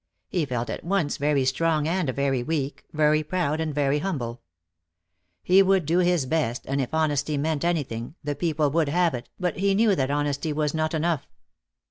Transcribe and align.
He 0.29 0.47
felt 0.47 0.71
at 0.71 0.83
once 0.83 1.17
very 1.17 1.45
strong 1.45 1.87
and 1.87 2.09
very 2.09 2.41
weak, 2.41 2.85
very 2.91 3.21
proud 3.21 3.59
and 3.59 3.71
very 3.71 3.99
humble. 3.99 4.41
He 5.43 5.61
would 5.61 5.85
do 5.85 5.99
his 5.99 6.25
best, 6.25 6.65
and 6.65 6.81
if 6.81 6.91
honesty 6.91 7.37
meant 7.37 7.63
anything, 7.63 8.15
the 8.23 8.33
people 8.33 8.71
would 8.71 8.89
have 8.89 9.13
it, 9.13 9.29
but 9.39 9.57
he 9.57 9.75
knew 9.75 9.93
that 9.93 10.09
honesty 10.09 10.53
was 10.53 10.73
not 10.73 10.95
enough. 10.95 11.27